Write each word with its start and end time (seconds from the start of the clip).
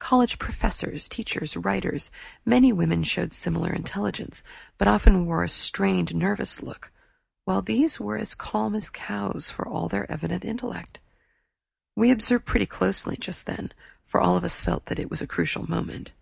College 0.00 0.40
professors, 0.40 1.08
teachers, 1.08 1.56
writers 1.56 2.10
many 2.44 2.72
women 2.72 3.04
showed 3.04 3.32
similar 3.32 3.72
intelligence 3.72 4.42
but 4.76 4.88
often 4.88 5.24
wore 5.24 5.44
a 5.44 5.48
strained 5.48 6.12
nervous 6.16 6.60
look, 6.64 6.90
while 7.44 7.62
these 7.62 8.00
were 8.00 8.16
as 8.18 8.34
calm 8.34 8.74
as 8.74 8.90
cows, 8.90 9.50
for 9.50 9.68
all 9.68 9.88
their 9.88 10.10
evident 10.10 10.44
intellect. 10.44 10.98
We 11.94 12.10
observed 12.10 12.44
pretty 12.44 12.66
closely 12.66 13.16
just 13.18 13.46
then, 13.46 13.70
for 14.04 14.20
all 14.20 14.36
of 14.36 14.42
us 14.42 14.60
felt 14.60 14.86
that 14.86 14.98
it 14.98 15.10
was 15.12 15.20
a 15.22 15.28
crucial 15.28 15.70
moment. 15.70 16.12